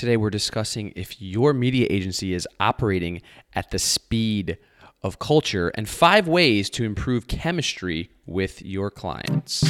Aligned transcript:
Today, 0.00 0.16
we're 0.16 0.30
discussing 0.30 0.94
if 0.96 1.20
your 1.20 1.52
media 1.52 1.86
agency 1.90 2.32
is 2.32 2.48
operating 2.58 3.20
at 3.52 3.70
the 3.70 3.78
speed 3.78 4.56
of 5.02 5.18
culture 5.18 5.68
and 5.74 5.86
five 5.86 6.26
ways 6.26 6.70
to 6.70 6.84
improve 6.84 7.28
chemistry 7.28 8.08
with 8.24 8.62
your 8.62 8.90
clients. 8.90 9.62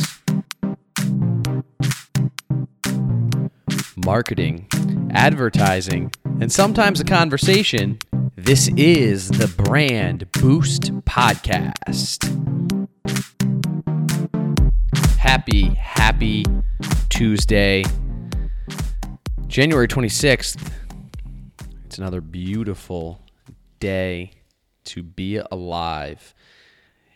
Marketing, 3.97 4.69
advertising, 5.13 6.13
and 6.41 6.53
sometimes 6.53 7.01
a 7.01 7.05
conversation. 7.05 7.99
This 8.37 8.69
is 8.77 9.31
the 9.31 9.49
Brand 9.49 10.31
Boost 10.31 10.93
Podcast. 11.07 12.29
Happy, 15.19 15.71
happy 15.71 16.45
Tuesday. 17.09 17.83
January 19.51 19.89
26th. 19.89 20.71
It's 21.85 21.99
another 21.99 22.21
beautiful 22.21 23.21
day 23.81 24.31
to 24.85 25.03
be 25.03 25.39
alive. 25.51 26.37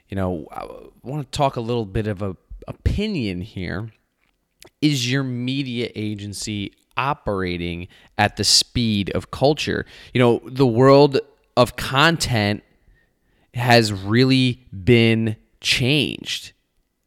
You 0.09 0.17
know, 0.17 0.49
I 0.51 0.67
want 1.05 1.31
to 1.31 1.37
talk 1.37 1.55
a 1.55 1.61
little 1.61 1.87
bit 1.87 2.09
of 2.09 2.23
a 2.23 2.37
opinion 2.67 3.41
here. 3.41 3.93
Is 4.83 5.09
your 5.09 5.23
media 5.23 5.93
agency 5.95 6.73
operating 6.97 7.87
at 8.19 8.37
the 8.37 8.43
speed 8.43 9.11
of 9.11 9.31
culture? 9.31 9.87
You 10.13 10.19
know, 10.19 10.41
the 10.45 10.67
world 10.67 11.21
of 11.57 11.77
content 11.77 12.65
has 13.55 13.93
really 13.93 14.67
been 14.73 15.37
changed. 15.61 16.51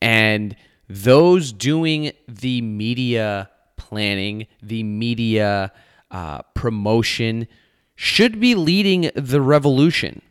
And 0.01 0.55
those 0.87 1.51
doing 1.51 2.13
the 2.29 2.61
media 2.61 3.49
planning, 3.87 4.47
the 4.61 4.83
media 4.83 5.71
uh, 6.11 6.41
promotion 6.53 7.47
should 7.95 8.39
be 8.39 8.53
leading 8.53 9.09
the 9.15 9.41
revolution. 9.41 10.21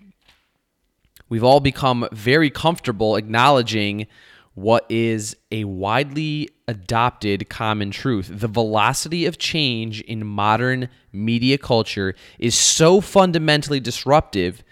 We've 1.28 1.44
all 1.44 1.60
become 1.60 2.06
very 2.12 2.50
comfortable 2.50 3.16
acknowledging 3.16 4.06
what 4.54 4.86
is 4.88 5.36
a 5.50 5.64
widely 5.64 6.48
adopted 6.68 7.48
common 7.48 7.90
truth. 7.90 8.28
The 8.30 8.48
velocity 8.48 9.26
of 9.26 9.38
change 9.38 10.00
in 10.02 10.26
modern 10.26 10.88
media 11.12 11.58
culture 11.58 12.14
is 12.38 12.54
so 12.54 13.00
fundamentally 13.00 13.80
disruptive 13.80 14.62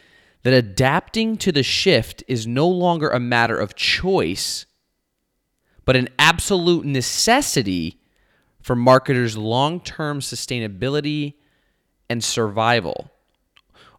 that 0.43 0.53
adapting 0.53 1.37
to 1.39 1.51
the 1.51 1.63
shift 1.63 2.23
is 2.29 2.47
no 2.47 2.69
longer 2.69 3.09
a 3.09 3.19
matter 3.19 3.59
of 3.59 3.75
choice, 3.75 4.67
but 5.85 5.97
an 5.97 6.09
absolute 6.19 6.85
necessity 6.85 7.99
for 8.65 8.75
marketers' 8.75 9.37
long 9.37 9.79
term 9.79 10.21
sustainability 10.21 11.35
and 12.09 12.25
survival. 12.25 13.11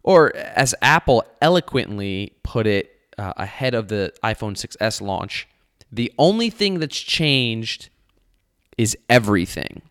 Or, 0.02 0.34
as 0.36 0.74
Apple 0.82 1.24
eloquently 1.40 2.32
put 2.42 2.66
it 2.66 2.90
uh, 3.16 3.32
ahead 3.36 3.74
of 3.74 3.86
the 3.86 4.12
iPhone 4.24 4.54
6S 4.56 5.00
launch, 5.00 5.46
the 5.90 6.12
only 6.18 6.50
thing 6.50 6.80
that's 6.80 6.98
changed 6.98 7.90
is 8.76 8.96
everything. 9.08 9.82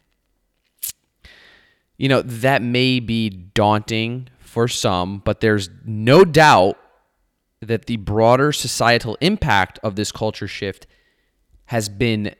You 1.97 2.09
know, 2.09 2.21
that 2.21 2.61
may 2.61 2.99
be 2.99 3.29
daunting 3.29 4.27
for 4.39 4.67
some, 4.67 5.19
but 5.19 5.39
there's 5.39 5.69
no 5.85 6.25
doubt 6.25 6.77
that 7.61 7.85
the 7.85 7.95
broader 7.95 8.51
societal 8.51 9.17
impact 9.21 9.79
of 9.81 9.95
this 9.95 10.11
culture 10.11 10.49
shift 10.49 10.85
has 11.67 11.87
been 11.87 12.35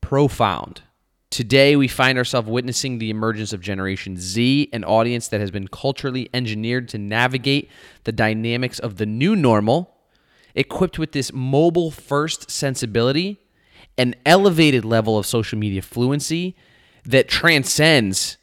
profound. 0.00 0.82
Today, 1.30 1.76
we 1.76 1.88
find 1.88 2.16
ourselves 2.16 2.48
witnessing 2.48 2.98
the 2.98 3.10
emergence 3.10 3.52
of 3.52 3.60
Generation 3.60 4.16
Z, 4.16 4.70
an 4.72 4.82
audience 4.84 5.28
that 5.28 5.40
has 5.40 5.50
been 5.50 5.68
culturally 5.68 6.30
engineered 6.32 6.88
to 6.88 6.98
navigate 6.98 7.70
the 8.04 8.12
dynamics 8.12 8.78
of 8.78 8.96
the 8.96 9.06
new 9.06 9.36
normal, 9.36 9.94
equipped 10.54 10.98
with 10.98 11.12
this 11.12 11.32
mobile 11.32 11.90
first 11.90 12.50
sensibility, 12.50 13.38
an 13.98 14.14
elevated 14.24 14.84
level 14.84 15.18
of 15.18 15.26
social 15.26 15.58
media 15.58 15.82
fluency 15.82 16.56
that 17.04 17.28
transcends, 17.28 18.38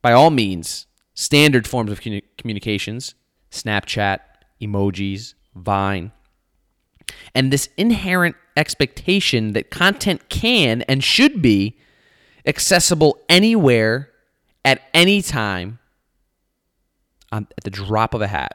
by 0.00 0.12
all 0.12 0.30
means, 0.30 0.86
standard 1.14 1.66
forms 1.66 1.92
of 1.92 2.00
communications 2.38 3.14
Snapchat, 3.50 4.20
emojis, 4.62 5.34
Vine. 5.54 6.10
And 7.34 7.52
this 7.52 7.68
inherent 7.76 8.36
expectation 8.56 9.52
that 9.52 9.70
content 9.70 10.28
can 10.28 10.82
and 10.82 11.02
should 11.02 11.40
be 11.40 11.78
accessible 12.46 13.18
anywhere 13.28 14.10
at 14.64 14.82
any 14.92 15.22
time 15.22 15.78
at 17.30 17.46
the 17.64 17.70
drop 17.70 18.14
of 18.14 18.20
a 18.20 18.26
hat. 18.26 18.52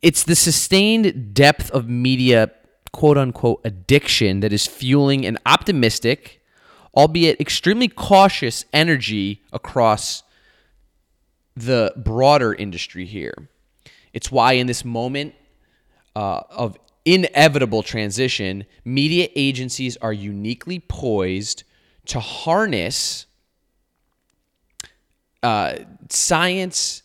It's 0.00 0.22
the 0.22 0.36
sustained 0.36 1.34
depth 1.34 1.70
of 1.72 1.88
media, 1.88 2.52
quote 2.92 3.18
unquote, 3.18 3.60
addiction 3.64 4.40
that 4.40 4.52
is 4.52 4.66
fueling 4.66 5.26
an 5.26 5.38
optimistic, 5.44 6.40
albeit 6.94 7.40
extremely 7.40 7.88
cautious 7.88 8.64
energy 8.72 9.42
across 9.52 10.22
the 11.56 11.92
broader 11.96 12.54
industry 12.54 13.04
here. 13.04 13.48
It's 14.12 14.30
why, 14.30 14.54
in 14.54 14.66
this 14.66 14.84
moment 14.84 15.34
uh, 16.16 16.42
of 16.50 16.78
inevitable 17.04 17.82
transition, 17.82 18.64
media 18.84 19.28
agencies 19.34 19.96
are 19.98 20.12
uniquely 20.12 20.80
poised 20.80 21.64
to 22.06 22.20
harness 22.20 23.26
uh, 25.42 25.76
science, 26.08 27.02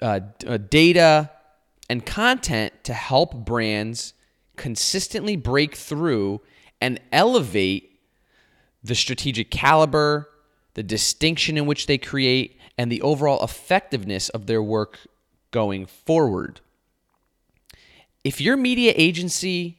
uh, 0.00 0.20
uh, 0.46 0.56
data, 0.56 1.30
and 1.88 2.06
content 2.06 2.72
to 2.84 2.94
help 2.94 3.34
brands 3.34 4.14
consistently 4.56 5.36
break 5.36 5.74
through 5.74 6.40
and 6.80 7.00
elevate 7.12 8.00
the 8.82 8.94
strategic 8.94 9.50
caliber, 9.50 10.28
the 10.74 10.82
distinction 10.82 11.58
in 11.58 11.66
which 11.66 11.86
they 11.86 11.98
create, 11.98 12.58
and 12.78 12.90
the 12.90 13.02
overall 13.02 13.44
effectiveness 13.44 14.28
of 14.30 14.46
their 14.46 14.62
work 14.62 14.98
going 15.50 15.86
forward 15.86 16.60
if 18.24 18.40
your 18.40 18.56
media 18.56 18.92
agency 18.96 19.78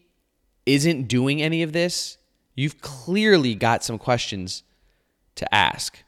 isn't 0.66 1.08
doing 1.08 1.42
any 1.42 1.64
of 1.64 1.74
this, 1.74 2.18
you've 2.56 2.82
clearly 2.82 3.56
got 3.56 3.84
some 3.84 3.98
questions 3.98 4.64
to 5.36 5.54
ask. 5.54 6.04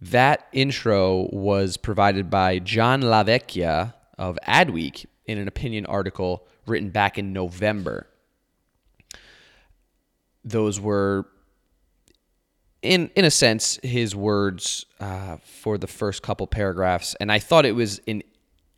That 0.00 0.48
intro 0.52 1.28
was 1.32 1.76
provided 1.76 2.30
by 2.30 2.58
John 2.58 3.02
LaVecchia 3.02 3.94
of 4.18 4.38
Adweek 4.46 5.06
in 5.26 5.38
an 5.38 5.48
opinion 5.48 5.86
article 5.86 6.46
written 6.66 6.90
back 6.90 7.18
in 7.18 7.32
November. 7.32 8.06
Those 10.44 10.80
were, 10.80 11.26
in 12.82 13.10
in 13.14 13.24
a 13.24 13.30
sense, 13.30 13.78
his 13.82 14.16
words 14.16 14.86
uh, 15.00 15.36
for 15.44 15.78
the 15.78 15.86
first 15.86 16.22
couple 16.22 16.46
paragraphs, 16.46 17.14
and 17.20 17.30
I 17.30 17.38
thought 17.38 17.66
it 17.66 17.74
was 17.74 18.00
an 18.06 18.22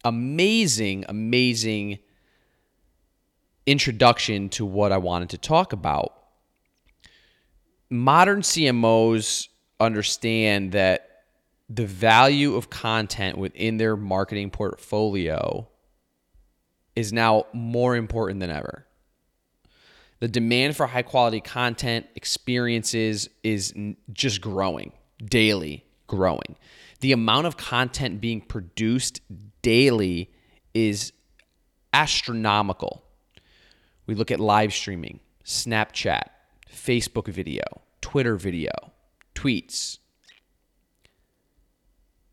amazing, 0.04 1.04
amazing 1.08 1.98
introduction 3.66 4.48
to 4.50 4.64
what 4.64 4.92
I 4.92 4.98
wanted 4.98 5.30
to 5.30 5.38
talk 5.38 5.72
about. 5.72 6.14
Modern 7.90 8.40
CMOs 8.40 9.48
understand 9.78 10.72
that 10.72 11.08
the 11.68 11.86
value 11.86 12.54
of 12.54 12.70
content 12.70 13.38
within 13.38 13.76
their 13.76 13.96
marketing 13.96 14.50
portfolio 14.50 15.68
is 16.96 17.12
now 17.12 17.46
more 17.52 17.96
important 17.96 18.40
than 18.40 18.50
ever. 18.50 18.86
The 20.22 20.28
demand 20.28 20.76
for 20.76 20.86
high 20.86 21.02
quality 21.02 21.40
content 21.40 22.06
experiences 22.14 23.28
is 23.42 23.74
just 24.12 24.40
growing, 24.40 24.92
daily 25.20 25.84
growing. 26.06 26.54
The 27.00 27.10
amount 27.10 27.48
of 27.48 27.56
content 27.56 28.20
being 28.20 28.40
produced 28.40 29.20
daily 29.62 30.30
is 30.74 31.12
astronomical. 31.92 33.02
We 34.06 34.14
look 34.14 34.30
at 34.30 34.38
live 34.38 34.72
streaming, 34.72 35.18
Snapchat, 35.44 36.28
Facebook 36.72 37.26
video, 37.26 37.64
Twitter 38.00 38.36
video, 38.36 38.70
tweets. 39.34 39.98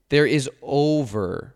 There 0.09 0.27
is 0.27 0.47
over 0.61 1.55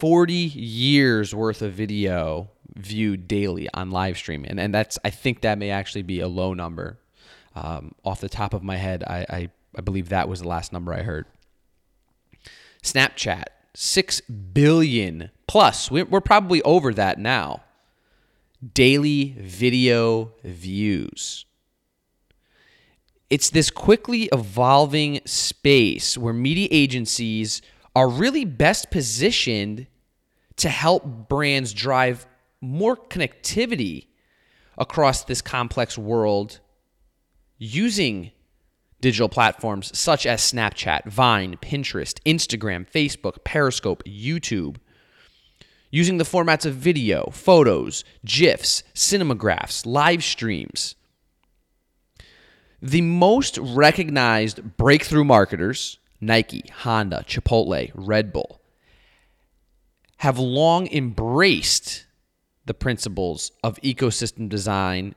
40 0.00 0.32
years 0.34 1.32
worth 1.32 1.62
of 1.62 1.74
video 1.74 2.50
viewed 2.80 3.28
daily 3.28 3.68
on 3.74 3.90
live 3.90 4.16
stream. 4.16 4.44
And, 4.46 4.58
and 4.60 4.74
that's, 4.74 4.98
I 5.04 5.10
think 5.10 5.42
that 5.42 5.58
may 5.58 5.70
actually 5.70 6.02
be 6.02 6.20
a 6.20 6.28
low 6.28 6.54
number. 6.54 6.98
Um, 7.54 7.94
off 8.04 8.20
the 8.20 8.28
top 8.28 8.54
of 8.54 8.62
my 8.62 8.76
head, 8.76 9.02
I, 9.04 9.26
I, 9.28 9.48
I 9.76 9.80
believe 9.80 10.08
that 10.10 10.28
was 10.28 10.40
the 10.40 10.48
last 10.48 10.72
number 10.72 10.92
I 10.94 11.02
heard. 11.02 11.26
Snapchat, 12.82 13.44
6 13.74 14.20
billion 14.22 15.30
plus. 15.46 15.90
We're 15.90 16.20
probably 16.20 16.62
over 16.62 16.94
that 16.94 17.18
now. 17.18 17.62
Daily 18.74 19.34
video 19.38 20.32
views. 20.44 21.44
it's 23.30 23.50
this 23.50 23.70
quickly 23.70 24.28
evolving 24.32 25.20
space 25.24 26.18
where 26.18 26.34
media 26.34 26.68
agencies 26.70 27.62
are 27.94 28.08
really 28.08 28.44
best 28.44 28.90
positioned 28.90 29.86
to 30.56 30.68
help 30.68 31.28
brands 31.28 31.72
drive 31.72 32.26
more 32.60 32.96
connectivity 32.96 34.06
across 34.76 35.24
this 35.24 35.42
complex 35.42 35.96
world 35.98 36.60
using 37.58 38.32
digital 39.00 39.28
platforms 39.28 39.96
such 39.98 40.26
as 40.26 40.40
Snapchat, 40.40 41.06
Vine, 41.06 41.56
Pinterest, 41.56 42.14
Instagram, 42.24 42.90
Facebook, 42.90 43.44
Periscope, 43.44 44.02
YouTube, 44.04 44.76
using 45.90 46.18
the 46.18 46.24
formats 46.24 46.66
of 46.66 46.74
video, 46.74 47.30
photos, 47.32 48.04
GIFs, 48.24 48.82
cinemagraphs, 48.94 49.86
live 49.86 50.22
streams. 50.22 50.94
The 52.82 53.02
most 53.02 53.58
recognized 53.58 54.76
breakthrough 54.76 55.24
marketers, 55.24 55.98
Nike, 56.20 56.64
Honda, 56.78 57.24
Chipotle, 57.26 57.90
Red 57.94 58.32
Bull, 58.32 58.62
have 60.18 60.38
long 60.38 60.86
embraced 60.88 62.06
the 62.70 62.74
principles 62.74 63.50
of 63.64 63.80
ecosystem 63.80 64.48
design 64.48 65.12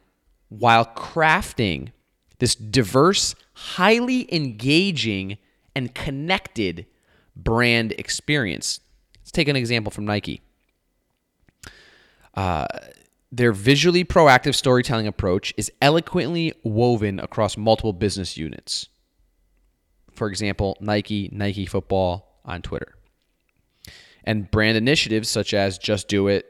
while 0.50 0.85
crafting 0.85 1.91
this 2.39 2.55
diverse, 2.55 3.35
highly 3.53 4.27
engaging, 4.33 5.38
and 5.75 5.94
connected 5.94 6.88
brand 7.35 7.91
experience. 7.91 8.79
Let's 9.19 9.31
take 9.31 9.47
an 9.47 9.55
example 9.55 9.91
from 9.91 10.05
Nike. 10.05 10.41
Uh, 12.33 12.65
their 13.31 13.51
visually 13.51 14.03
proactive 14.03 14.55
storytelling 14.55 15.05
approach 15.05 15.53
is 15.55 15.71
eloquently 15.79 16.53
woven 16.63 17.19
across 17.19 17.55
multiple 17.55 17.94
business 17.94 18.35
units. 18.35 18.89
For 20.11 20.27
example, 20.27 20.75
Nike, 20.81 21.29
Nike 21.31 21.67
Football 21.67 22.41
on 22.45 22.63
Twitter. 22.63 22.95
And 24.23 24.50
brand 24.50 24.75
initiatives 24.75 25.29
such 25.29 25.53
as 25.53 25.77
Just 25.77 26.07
Do 26.07 26.27
It, 26.27 26.47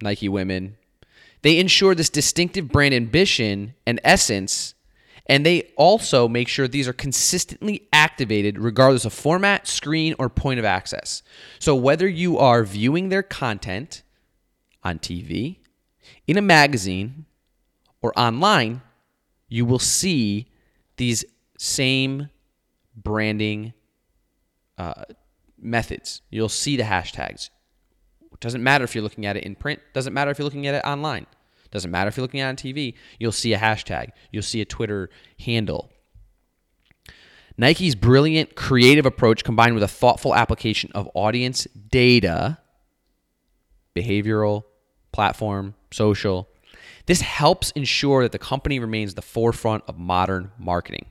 Nike 0.00 0.28
Women, 0.28 0.76
they 1.42 1.58
ensure 1.58 1.94
this 1.94 2.10
distinctive 2.10 2.68
brand 2.68 2.94
ambition 2.94 3.74
and 3.86 4.00
essence 4.04 4.74
and 5.28 5.44
they 5.44 5.72
also 5.76 6.28
make 6.28 6.48
sure 6.48 6.68
these 6.68 6.86
are 6.86 6.92
consistently 6.92 7.88
activated 7.92 8.58
regardless 8.58 9.04
of 9.04 9.12
format, 9.12 9.66
screen, 9.66 10.14
or 10.18 10.28
point 10.28 10.58
of 10.58 10.64
access. 10.64 11.22
So 11.58 11.74
whether 11.74 12.06
you 12.06 12.38
are 12.38 12.62
viewing 12.62 13.08
their 13.08 13.24
content 13.24 14.02
on 14.84 15.00
TV, 15.00 15.58
in 16.28 16.38
a 16.38 16.42
magazine, 16.42 17.26
or 18.02 18.16
online, 18.16 18.82
you 19.48 19.64
will 19.64 19.80
see 19.80 20.46
these 20.96 21.24
same 21.58 22.28
branding 22.94 23.72
uh, 24.78 25.04
methods. 25.58 26.22
You'll 26.30 26.48
see 26.48 26.76
the 26.76 26.84
hashtags. 26.84 27.50
It 28.32 28.40
doesn't 28.40 28.62
matter 28.62 28.84
if 28.84 28.94
you're 28.94 29.02
looking 29.02 29.26
at 29.26 29.36
it 29.36 29.44
in 29.44 29.54
print, 29.54 29.80
doesn't 29.92 30.12
matter 30.12 30.30
if 30.30 30.38
you're 30.38 30.44
looking 30.44 30.66
at 30.66 30.74
it 30.74 30.84
online. 30.84 31.26
Doesn't 31.70 31.90
matter 31.90 32.08
if 32.08 32.16
you're 32.16 32.22
looking 32.22 32.40
at 32.40 32.46
it 32.46 32.50
on 32.50 32.56
TV, 32.56 32.94
you'll 33.18 33.32
see 33.32 33.52
a 33.52 33.58
hashtag, 33.58 34.10
you'll 34.30 34.42
see 34.42 34.60
a 34.60 34.64
Twitter 34.64 35.10
handle. 35.40 35.90
Nike's 37.58 37.94
brilliant 37.94 38.54
creative 38.54 39.06
approach 39.06 39.42
combined 39.42 39.74
with 39.74 39.82
a 39.82 39.88
thoughtful 39.88 40.34
application 40.34 40.90
of 40.94 41.08
audience 41.14 41.66
data, 41.90 42.58
behavioral, 43.94 44.64
platform, 45.12 45.74
social, 45.90 46.48
this 47.06 47.20
helps 47.20 47.70
ensure 47.70 48.22
that 48.22 48.32
the 48.32 48.38
company 48.38 48.78
remains 48.78 49.14
the 49.14 49.22
forefront 49.22 49.84
of 49.88 49.98
modern 49.98 50.50
marketing. 50.58 51.06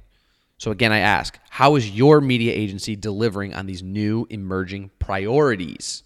So, 0.58 0.72
again, 0.72 0.92
I 0.92 1.00
ask, 1.00 1.38
how 1.50 1.76
is 1.76 1.90
your 1.90 2.22
media 2.22 2.54
agency 2.54 2.96
delivering 2.96 3.54
on 3.54 3.66
these 3.66 3.82
new 3.82 4.28
emerging 4.30 4.92
priorities? 5.00 6.04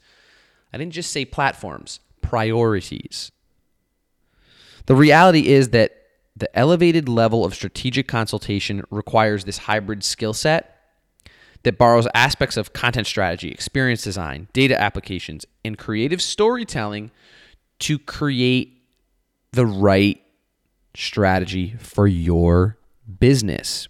I 0.72 0.78
didn't 0.78 0.94
just 0.94 1.12
say 1.12 1.26
platforms, 1.26 2.00
priorities. 2.22 3.32
The 4.86 4.96
reality 4.96 5.48
is 5.48 5.70
that 5.70 5.96
the 6.36 6.56
elevated 6.58 7.10
level 7.10 7.44
of 7.44 7.54
strategic 7.54 8.08
consultation 8.08 8.84
requires 8.90 9.44
this 9.44 9.60
hybrid 9.60 10.04
skill 10.04 10.34
set 10.34 10.78
that 11.64 11.78
borrows 11.78 12.08
aspects 12.14 12.56
of 12.56 12.72
content 12.72 13.06
strategy, 13.06 13.52
experience 13.52 14.02
design, 14.04 14.48
data 14.54 14.80
applications, 14.80 15.46
and 15.66 15.78
creative 15.78 16.22
storytelling 16.22 17.12
to 17.80 18.00
create 18.00 18.82
the 19.52 19.66
right 19.66 20.22
strategy 20.96 21.76
for 21.80 22.08
your 22.08 22.78
business. 23.20 23.88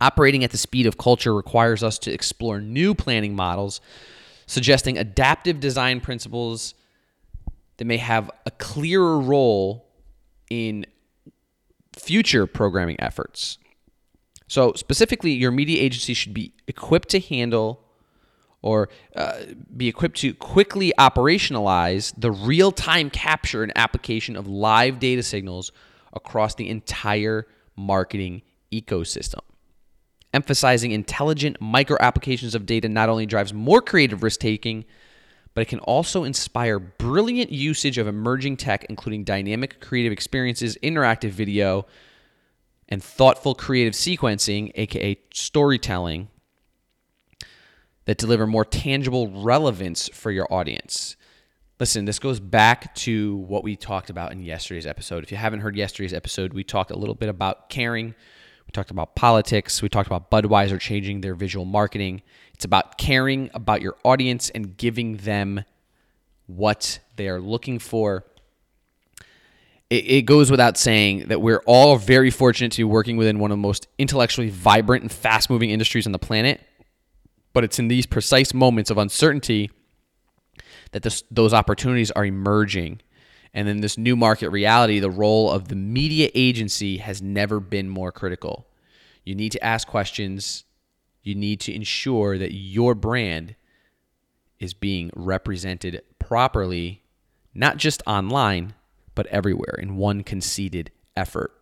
Operating 0.00 0.44
at 0.44 0.50
the 0.50 0.58
speed 0.58 0.86
of 0.86 0.98
culture 0.98 1.34
requires 1.34 1.82
us 1.82 1.98
to 2.00 2.12
explore 2.12 2.60
new 2.60 2.94
planning 2.94 3.34
models, 3.34 3.80
suggesting 4.46 4.96
adaptive 4.96 5.60
design 5.60 6.00
principles 6.00 6.74
that 7.76 7.84
may 7.84 7.96
have 7.98 8.30
a 8.46 8.50
clearer 8.52 9.18
role 9.18 9.86
in 10.50 10.86
future 11.92 12.46
programming 12.46 12.96
efforts. 12.98 13.58
So, 14.48 14.72
specifically, 14.74 15.32
your 15.32 15.50
media 15.50 15.82
agency 15.82 16.14
should 16.14 16.32
be 16.32 16.52
equipped 16.68 17.08
to 17.10 17.20
handle 17.20 17.82
or 18.62 18.88
uh, 19.14 19.40
be 19.76 19.88
equipped 19.88 20.18
to 20.18 20.34
quickly 20.34 20.92
operationalize 20.98 22.12
the 22.16 22.30
real 22.30 22.72
time 22.72 23.10
capture 23.10 23.62
and 23.62 23.72
application 23.76 24.36
of 24.36 24.46
live 24.46 24.98
data 24.98 25.22
signals 25.22 25.72
across 26.12 26.54
the 26.54 26.68
entire 26.68 27.46
marketing 27.76 28.42
ecosystem. 28.72 29.40
Emphasizing 30.36 30.92
intelligent 30.92 31.58
micro 31.62 31.96
applications 31.98 32.54
of 32.54 32.66
data 32.66 32.90
not 32.90 33.08
only 33.08 33.24
drives 33.24 33.54
more 33.54 33.80
creative 33.80 34.22
risk 34.22 34.38
taking, 34.38 34.84
but 35.54 35.62
it 35.62 35.68
can 35.68 35.78
also 35.78 36.24
inspire 36.24 36.78
brilliant 36.78 37.50
usage 37.50 37.96
of 37.96 38.06
emerging 38.06 38.58
tech, 38.58 38.84
including 38.90 39.24
dynamic 39.24 39.80
creative 39.80 40.12
experiences, 40.12 40.76
interactive 40.82 41.30
video, 41.30 41.86
and 42.86 43.02
thoughtful 43.02 43.54
creative 43.54 43.94
sequencing, 43.94 44.70
aka 44.74 45.18
storytelling, 45.32 46.28
that 48.04 48.18
deliver 48.18 48.46
more 48.46 48.66
tangible 48.66 49.42
relevance 49.42 50.06
for 50.10 50.30
your 50.30 50.52
audience. 50.52 51.16
Listen, 51.80 52.04
this 52.04 52.18
goes 52.18 52.40
back 52.40 52.94
to 52.96 53.36
what 53.36 53.64
we 53.64 53.74
talked 53.74 54.10
about 54.10 54.32
in 54.32 54.42
yesterday's 54.42 54.86
episode. 54.86 55.24
If 55.24 55.30
you 55.30 55.38
haven't 55.38 55.60
heard 55.60 55.76
yesterday's 55.76 56.12
episode, 56.12 56.52
we 56.52 56.62
talked 56.62 56.90
a 56.90 56.98
little 56.98 57.14
bit 57.14 57.30
about 57.30 57.70
caring. 57.70 58.14
Talked 58.76 58.90
about 58.90 59.14
politics. 59.14 59.80
We 59.80 59.88
talked 59.88 60.06
about 60.06 60.30
Budweiser 60.30 60.78
changing 60.78 61.22
their 61.22 61.34
visual 61.34 61.64
marketing. 61.64 62.20
It's 62.52 62.66
about 62.66 62.98
caring 62.98 63.48
about 63.54 63.80
your 63.80 63.96
audience 64.04 64.50
and 64.50 64.76
giving 64.76 65.16
them 65.16 65.64
what 66.46 66.98
they 67.16 67.26
are 67.28 67.40
looking 67.40 67.78
for. 67.78 68.26
It, 69.88 70.10
it 70.10 70.22
goes 70.26 70.50
without 70.50 70.76
saying 70.76 71.28
that 71.28 71.40
we're 71.40 71.62
all 71.64 71.96
very 71.96 72.28
fortunate 72.28 72.70
to 72.72 72.80
be 72.80 72.84
working 72.84 73.16
within 73.16 73.38
one 73.38 73.50
of 73.50 73.56
the 73.56 73.62
most 73.62 73.88
intellectually 73.96 74.50
vibrant 74.50 75.00
and 75.00 75.10
fast 75.10 75.48
moving 75.48 75.70
industries 75.70 76.04
on 76.04 76.12
the 76.12 76.18
planet. 76.18 76.60
But 77.54 77.64
it's 77.64 77.78
in 77.78 77.88
these 77.88 78.04
precise 78.04 78.52
moments 78.52 78.90
of 78.90 78.98
uncertainty 78.98 79.70
that 80.92 81.02
this, 81.02 81.24
those 81.30 81.54
opportunities 81.54 82.10
are 82.10 82.26
emerging. 82.26 83.00
And 83.56 83.70
in 83.70 83.80
this 83.80 83.96
new 83.96 84.16
market 84.16 84.50
reality, 84.50 85.00
the 85.00 85.10
role 85.10 85.50
of 85.50 85.68
the 85.68 85.74
media 85.74 86.28
agency 86.34 86.98
has 86.98 87.22
never 87.22 87.58
been 87.58 87.88
more 87.88 88.12
critical. 88.12 88.66
You 89.24 89.34
need 89.34 89.50
to 89.52 89.64
ask 89.64 89.88
questions 89.88 90.64
you 91.22 91.34
need 91.34 91.58
to 91.60 91.74
ensure 91.74 92.38
that 92.38 92.52
your 92.52 92.94
brand 92.94 93.56
is 94.60 94.74
being 94.74 95.10
represented 95.16 96.02
properly, 96.18 97.02
not 97.54 97.78
just 97.78 98.02
online, 98.06 98.74
but 99.14 99.26
everywhere 99.26 99.74
in 99.78 99.96
one 99.96 100.22
conceded 100.22 100.92
effort. 101.16 101.52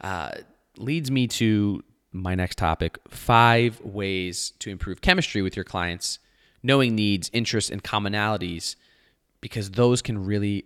Uh, 0.00 0.30
leads 0.78 1.10
me 1.10 1.26
to 1.26 1.82
my 2.12 2.36
next 2.36 2.56
topic 2.56 2.98
five 3.08 3.80
ways 3.80 4.52
to 4.60 4.70
improve 4.70 5.00
chemistry 5.00 5.42
with 5.42 5.56
your 5.56 5.64
clients, 5.64 6.20
knowing 6.62 6.94
needs, 6.94 7.30
interests, 7.34 7.70
and 7.70 7.82
commonalities, 7.82 8.76
because 9.44 9.70
those 9.72 10.00
can 10.00 10.24
really 10.24 10.64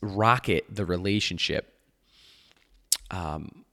rocket 0.00 0.64
the 0.70 0.86
relationship. 0.86 1.76
Um, 3.10 3.64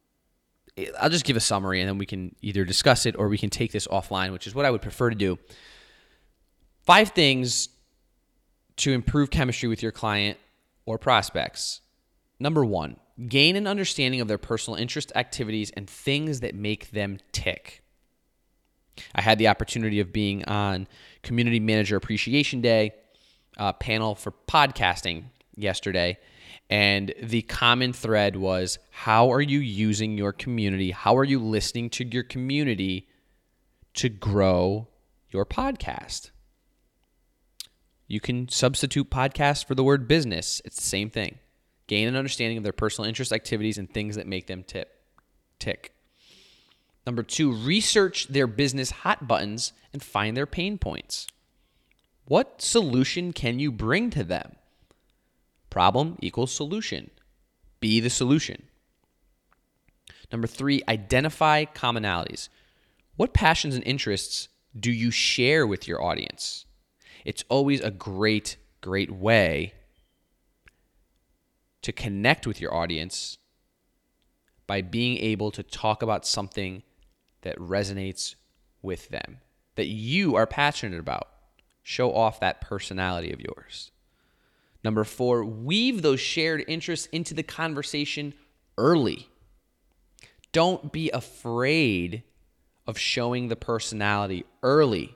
I'll 1.00 1.12
just 1.12 1.26
give 1.26 1.38
a 1.38 1.40
summary 1.40 1.80
and 1.80 1.88
then 1.88 2.00
we 2.00 2.08
can 2.08 2.36
either 2.42 2.66
discuss 2.66 3.06
it 3.06 3.16
or 3.20 3.28
we 3.28 3.38
can 3.38 3.52
take 3.52 3.72
this 3.72 3.86
offline, 3.86 4.34
which 4.34 4.48
is 4.48 4.56
what 4.56 4.66
I 4.66 4.72
would 4.72 4.82
prefer 4.82 5.12
to 5.12 5.16
do. 5.16 5.38
Five 6.82 7.10
things 7.10 7.70
to 8.78 8.92
improve 8.92 9.30
chemistry 9.30 9.70
with 9.70 9.84
your 9.84 9.92
client 9.92 10.40
or 10.88 10.98
prospects. 10.98 11.82
Number 12.40 12.66
one, 12.66 12.98
gain 13.28 13.56
an 13.56 13.68
understanding 13.68 14.22
of 14.22 14.28
their 14.28 14.40
personal 14.40 14.76
interest, 14.76 15.12
activities, 15.14 15.70
and 15.70 15.88
things 15.88 16.40
that 16.40 16.56
make 16.56 16.90
them 16.90 17.20
tick. 17.32 17.84
I 19.14 19.22
had 19.22 19.38
the 19.38 19.50
opportunity 19.50 20.00
of 20.00 20.12
being 20.12 20.44
on 20.46 20.88
Community 21.22 21.60
Manager 21.60 21.96
Appreciation 21.96 22.62
Day 22.62 22.94
uh, 23.62 23.72
panel 23.74 24.16
for 24.16 24.34
podcasting 24.48 25.26
yesterday, 25.56 26.18
And 26.68 27.14
the 27.22 27.44
common 27.44 27.94
thread 27.94 28.36
was 28.36 28.80
how 28.90 29.32
are 29.32 29.42
you 29.42 29.60
using 29.60 30.18
your 30.18 30.34
community? 30.34 30.90
How 30.90 31.16
are 31.16 31.24
you 31.24 31.38
listening 31.38 31.92
to 31.92 32.06
your 32.06 32.24
community 32.24 33.08
to 33.96 34.10
grow 34.10 34.88
your 35.30 35.46
podcast? 35.46 36.32
You 38.08 38.20
can 38.20 38.50
substitute 38.50 39.12
podcast 39.12 39.66
for 39.66 39.76
the 39.76 39.84
word 39.84 40.08
business. 40.08 40.60
It's 40.66 40.78
the 40.78 40.82
same 40.82 41.12
thing. 41.12 41.38
Gain 41.86 42.08
an 42.08 42.16
understanding 42.16 42.58
of 42.58 42.64
their 42.64 42.74
personal 42.74 43.08
interest, 43.08 43.32
activities, 43.32 43.78
and 43.78 43.94
things 43.94 44.16
that 44.16 44.26
make 44.26 44.48
them 44.48 44.64
tip, 44.64 44.90
tick. 45.60 45.94
Number 47.06 47.22
two, 47.22 47.52
research 47.52 48.28
their 48.28 48.48
business 48.48 48.90
hot 48.92 49.28
buttons 49.28 49.74
and 49.94 50.02
find 50.02 50.36
their 50.36 50.48
pain 50.48 50.80
points. 50.80 51.28
What 52.32 52.62
solution 52.62 53.34
can 53.34 53.60
you 53.60 53.74
bring 53.74 54.10
to 54.12 54.24
them? 54.24 54.56
Problem 55.70 56.18
equals 56.22 56.54
solution. 56.54 57.10
Be 57.82 58.00
the 58.00 58.10
solution. 58.10 58.70
Number 60.32 60.48
three, 60.48 60.82
identify 60.88 61.66
commonalities. 61.66 62.48
What 63.18 63.34
passions 63.34 63.76
and 63.76 63.84
interests 63.84 64.48
do 64.80 64.94
you 64.94 65.12
share 65.12 65.68
with 65.68 65.90
your 65.90 66.02
audience? 66.02 66.66
It's 67.26 67.44
always 67.50 67.82
a 67.82 67.92
great, 67.92 68.56
great 68.80 69.12
way 69.12 69.74
to 71.82 71.92
connect 71.92 72.48
with 72.48 72.62
your 72.62 72.74
audience 72.74 73.40
by 74.68 74.82
being 74.82 75.18
able 75.18 75.52
to 75.52 75.64
talk 75.64 76.02
about 76.02 76.26
something 76.26 76.84
that 77.42 77.58
resonates 77.58 78.36
with 78.82 79.10
them, 79.10 79.40
that 79.76 79.88
you 79.88 80.38
are 80.38 80.48
passionate 80.48 81.02
about. 81.02 81.28
Show 81.84 82.14
off 82.14 82.40
that 82.40 82.62
personality 82.62 83.32
of 83.32 83.42
yours. 83.42 83.92
Number 84.84 85.04
four, 85.04 85.44
weave 85.44 86.02
those 86.02 86.20
shared 86.20 86.64
interests 86.68 87.08
into 87.08 87.34
the 87.34 87.44
conversation 87.44 88.34
early. 88.78 89.28
Don't 90.52 90.92
be 90.92 91.10
afraid 91.12 92.24
of 92.88 92.98
showing 92.98 93.48
the 93.48 93.56
personality 93.56 94.46
early. 94.64 95.16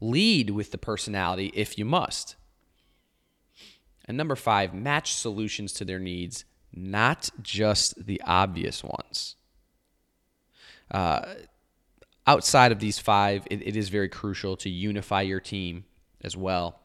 Lead 0.00 0.50
with 0.50 0.70
the 0.70 0.78
personality 0.78 1.50
if 1.54 1.78
you 1.78 1.84
must. 1.84 2.36
And 4.06 4.16
number 4.16 4.36
five, 4.36 4.74
match 4.74 5.14
solutions 5.14 5.72
to 5.74 5.84
their 5.84 5.98
needs, 5.98 6.44
not 6.72 7.30
just 7.40 8.06
the 8.06 8.20
obvious 8.24 8.82
ones. 8.82 9.36
Uh, 10.90 11.34
outside 12.26 12.72
of 12.72 12.78
these 12.78 12.98
five, 12.98 13.46
it, 13.50 13.66
it 13.66 13.76
is 13.76 13.88
very 13.88 14.08
crucial 14.08 14.56
to 14.58 14.70
unify 14.70 15.22
your 15.22 15.40
team 15.40 15.84
as 16.22 16.36
well. 16.36 16.78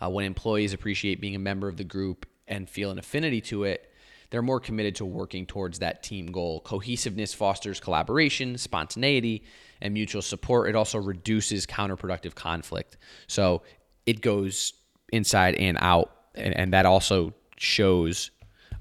Uh, 0.00 0.10
when 0.10 0.24
employees 0.24 0.72
appreciate 0.72 1.20
being 1.20 1.34
a 1.34 1.38
member 1.38 1.68
of 1.68 1.76
the 1.76 1.84
group 1.84 2.26
and 2.46 2.68
feel 2.68 2.90
an 2.90 2.98
affinity 2.98 3.40
to 3.40 3.64
it, 3.64 3.90
they're 4.30 4.42
more 4.42 4.60
committed 4.60 4.96
to 4.96 5.04
working 5.04 5.46
towards 5.46 5.78
that 5.78 6.02
team 6.02 6.26
goal. 6.26 6.60
Cohesiveness 6.60 7.32
fosters 7.32 7.80
collaboration, 7.80 8.58
spontaneity, 8.58 9.44
and 9.80 9.94
mutual 9.94 10.22
support. 10.22 10.68
It 10.68 10.74
also 10.74 10.98
reduces 10.98 11.66
counterproductive 11.66 12.34
conflict. 12.34 12.96
So 13.28 13.62
it 14.04 14.20
goes 14.20 14.74
inside 15.12 15.54
and 15.54 15.78
out. 15.80 16.10
And, 16.34 16.54
and 16.56 16.72
that 16.72 16.86
also 16.86 17.32
shows 17.56 18.30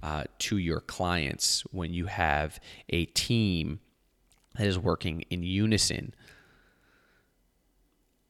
uh, 0.03 0.24
to 0.39 0.57
your 0.57 0.81
clients 0.81 1.63
when 1.71 1.93
you 1.93 2.05
have 2.07 2.59
a 2.89 3.05
team 3.05 3.79
that 4.57 4.67
is 4.67 4.77
working 4.77 5.21
in 5.29 5.43
unison. 5.43 6.13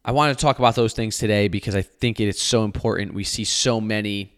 I 0.03 0.11
want 0.11 0.37
to 0.37 0.41
talk 0.41 0.59
about 0.59 0.75
those 0.75 0.93
things 0.93 1.17
today 1.17 1.47
because 1.47 1.75
I 1.75 1.81
think 1.81 2.19
it 2.19 2.27
is 2.27 2.39
so 2.39 2.63
important. 2.63 3.13
We 3.13 3.23
see 3.23 3.43
so 3.43 3.81
many 3.81 4.33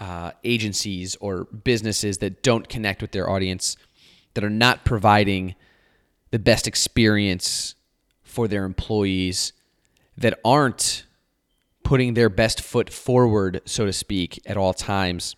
uh, 0.00 0.32
agencies 0.44 1.16
or 1.16 1.44
businesses 1.44 2.18
that 2.18 2.42
don't 2.42 2.68
connect 2.68 3.02
with 3.02 3.12
their 3.12 3.28
audience, 3.28 3.76
that 4.34 4.44
are 4.44 4.50
not 4.50 4.84
providing 4.84 5.54
the 6.30 6.38
best 6.38 6.66
experience 6.66 7.74
for 8.22 8.48
their 8.48 8.64
employees, 8.64 9.52
that 10.16 10.38
aren't 10.44 11.04
putting 11.82 12.14
their 12.14 12.28
best 12.28 12.60
foot 12.60 12.90
forward, 12.90 13.60
so 13.64 13.86
to 13.86 13.92
speak, 13.92 14.40
at 14.46 14.56
all 14.56 14.74
times. 14.74 15.36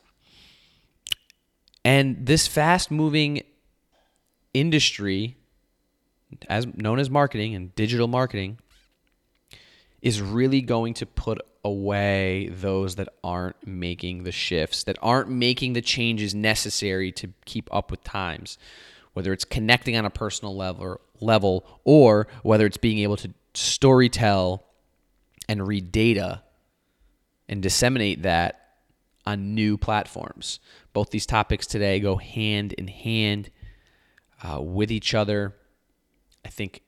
And 1.84 2.26
this 2.26 2.46
fast 2.46 2.90
moving 2.90 3.42
industry, 4.52 5.36
as 6.48 6.66
known 6.66 6.98
as 6.98 7.10
marketing 7.10 7.54
and 7.54 7.74
digital 7.74 8.08
marketing, 8.08 8.58
is 10.02 10.20
really 10.22 10.60
going 10.60 10.94
to 10.94 11.06
put 11.06 11.38
away 11.64 12.48
those 12.52 12.94
that 12.96 13.08
aren't 13.22 13.66
making 13.66 14.22
the 14.22 14.32
shifts, 14.32 14.84
that 14.84 14.96
aren't 15.02 15.28
making 15.28 15.74
the 15.74 15.82
changes 15.82 16.34
necessary 16.34 17.12
to 17.12 17.28
keep 17.44 17.68
up 17.72 17.90
with 17.90 18.02
times, 18.02 18.56
whether 19.12 19.32
it's 19.32 19.44
connecting 19.44 19.96
on 19.96 20.04
a 20.04 20.10
personal 20.10 20.56
level, 20.56 21.00
level 21.20 21.66
or 21.84 22.26
whether 22.42 22.64
it's 22.64 22.78
being 22.78 22.98
able 22.98 23.16
to 23.16 23.32
story 23.52 24.08
tell 24.08 24.64
and 25.48 25.66
read 25.66 25.92
data 25.92 26.42
and 27.48 27.62
disseminate 27.62 28.22
that 28.22 28.56
on 29.26 29.54
new 29.54 29.76
platforms. 29.76 30.60
Both 30.92 31.10
these 31.10 31.26
topics 31.26 31.66
today 31.66 32.00
go 32.00 32.16
hand 32.16 32.72
in 32.72 32.88
hand 32.88 33.50
uh, 34.42 34.60
with 34.62 34.90
each 34.90 35.14
other. 35.14 35.54
I 36.44 36.48
think 36.48 36.82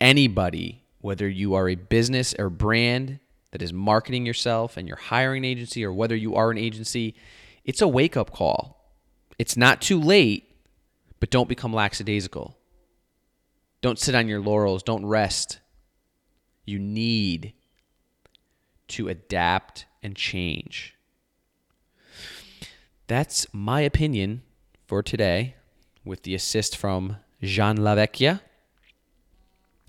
anybody 0.00 0.84
whether 1.00 1.28
you 1.28 1.54
are 1.54 1.68
a 1.68 1.74
business 1.74 2.34
or 2.38 2.50
brand 2.50 3.20
that 3.52 3.62
is 3.62 3.72
marketing 3.72 4.26
yourself 4.26 4.76
and 4.76 4.86
you're 4.86 4.96
hiring 4.96 5.44
an 5.44 5.50
agency 5.50 5.84
or 5.84 5.92
whether 5.92 6.16
you 6.16 6.34
are 6.34 6.50
an 6.50 6.58
agency, 6.58 7.14
it's 7.64 7.80
a 7.80 7.88
wake 7.88 8.16
up 8.16 8.30
call. 8.30 8.92
It's 9.38 9.56
not 9.56 9.80
too 9.80 10.00
late, 10.00 10.50
but 11.20 11.30
don't 11.30 11.48
become 11.48 11.72
lackadaisical. 11.72 12.56
Don't 13.80 13.98
sit 13.98 14.14
on 14.14 14.28
your 14.28 14.40
laurels. 14.40 14.82
Don't 14.82 15.06
rest. 15.06 15.60
You 16.64 16.78
need 16.78 17.54
to 18.88 19.08
adapt 19.08 19.86
and 20.02 20.16
change. 20.16 20.96
That's 23.06 23.46
my 23.52 23.80
opinion 23.80 24.42
for 24.86 25.02
today 25.02 25.54
with 26.04 26.24
the 26.24 26.34
assist 26.34 26.76
from 26.76 27.16
John 27.40 27.78
Lavecchia 27.78 28.40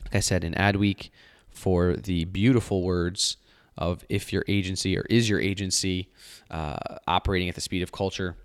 like 0.09 0.17
I 0.17 0.19
said, 0.21 0.43
in 0.43 0.53
Adweek 0.55 1.11
for 1.51 1.95
the 1.95 2.25
beautiful 2.25 2.81
words 2.81 3.37
of 3.77 4.03
if 4.09 4.33
your 4.33 4.43
agency 4.47 4.97
or 4.97 5.05
is 5.09 5.29
your 5.29 5.39
agency 5.39 6.09
uh, 6.49 6.77
operating 7.07 7.47
at 7.47 7.55
the 7.55 7.61
speed 7.61 7.83
of 7.83 7.91
culture. 7.91 8.35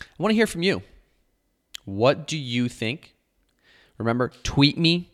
I 0.00 0.04
want 0.18 0.32
to 0.32 0.34
hear 0.34 0.48
from 0.48 0.62
you. 0.62 0.82
What 1.84 2.26
do 2.26 2.36
you 2.36 2.68
think? 2.68 3.14
Remember, 3.98 4.32
tweet 4.42 4.76
me 4.76 5.10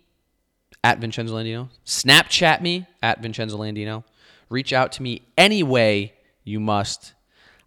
at 0.82 0.98
Vincenzo 0.98 1.34
Landino, 1.36 1.68
Snapchat 1.84 2.62
me 2.62 2.86
at 3.02 3.20
Vincenzo 3.20 3.58
Landino, 3.58 4.02
reach 4.48 4.72
out 4.72 4.92
to 4.92 5.02
me 5.02 5.22
any 5.36 5.62
way 5.62 6.14
you 6.42 6.58
must. 6.58 7.12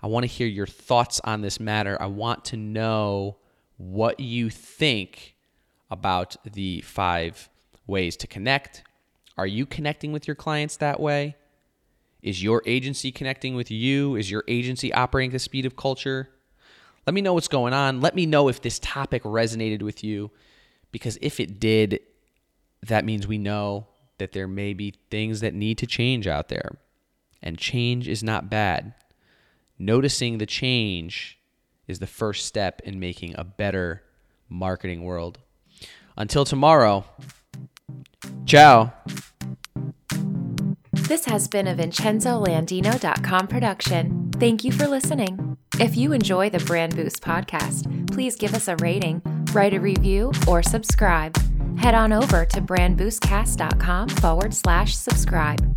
I 0.02 0.08
want 0.08 0.24
to 0.24 0.28
hear 0.28 0.48
your 0.48 0.68
thoughts 0.68 1.22
on 1.24 1.42
this 1.42 1.60
matter. 1.60 1.96
I 2.02 2.08
want 2.08 2.46
to 2.46 2.58
know 2.58 3.38
what 3.78 4.20
you 4.20 4.50
think 4.50 5.35
about 5.96 6.36
the 6.44 6.82
five 6.82 7.50
ways 7.88 8.16
to 8.18 8.28
connect. 8.28 8.84
Are 9.38 9.48
you 9.48 9.66
connecting 9.66 10.12
with 10.12 10.28
your 10.28 10.36
clients 10.36 10.78
that 10.78 11.00
way? 11.00 11.36
Is 12.22 12.44
your 12.44 12.62
agency 12.66 13.12
connecting 13.12 13.56
with 13.56 13.72
you? 13.72 14.16
Is 14.16 14.30
your 14.30 14.44
agency 14.48 14.94
operating 14.94 15.32
at 15.32 15.34
the 15.34 15.40
speed 15.40 15.66
of 15.66 15.76
culture? 15.76 16.30
Let 17.08 17.14
me 17.14 17.22
know 17.22 17.34
what's 17.34 17.48
going 17.48 17.74
on. 17.74 18.02
Let 18.02 18.16
me 18.16 18.26
know 18.26 18.50
if 18.50 18.62
this 18.62 18.80
topic 18.80 19.24
resonated 19.24 19.82
with 19.82 20.04
you, 20.04 20.32
because 20.92 21.18
if 21.22 21.40
it 21.40 21.60
did, 21.60 22.00
that 22.82 23.06
means 23.06 23.26
we 23.26 23.38
know 23.38 23.88
that 24.18 24.34
there 24.34 24.48
may 24.48 24.74
be 24.74 24.96
things 25.10 25.40
that 25.40 25.54
need 25.54 25.78
to 25.78 25.88
change 25.88 26.28
out 26.28 26.50
there. 26.50 26.78
And 27.42 27.58
change 27.58 28.08
is 28.08 28.24
not 28.24 28.50
bad. 28.50 28.94
Noticing 29.78 30.38
the 30.38 30.46
change 30.46 31.38
is 31.88 32.00
the 32.00 32.08
first 32.08 32.46
step 32.46 32.82
in 32.84 33.00
making 33.00 33.36
a 33.38 33.44
better 33.44 34.04
marketing 34.50 35.04
world. 35.04 35.40
Until 36.18 36.46
tomorrow, 36.46 37.06
ciao. 38.46 38.94
This 40.92 41.26
has 41.26 41.48
been 41.48 41.68
a 41.68 41.76
VincenzoLandino.com 41.76 43.48
production. 43.48 44.32
Thank 44.40 44.64
you 44.64 44.72
for 44.72 44.88
listening. 44.88 45.58
If 45.80 45.96
you 45.96 46.14
enjoy 46.14 46.50
the 46.50 46.60
Brand 46.60 46.96
Boost 46.96 47.22
podcast, 47.22 48.12
please 48.12 48.36
give 48.36 48.54
us 48.56 48.68
a 48.68 48.76
rating, 48.78 49.22
write 49.52 49.74
a 49.74 49.80
review, 49.80 50.32
or 50.48 50.64
subscribe. 50.64 51.38
Head 51.78 51.94
on 51.94 52.14
over 52.14 52.46
to 52.46 52.62
brandboostcast.com 52.62 54.10
forward 54.10 54.54
slash 54.54 54.96
subscribe. 54.96 55.76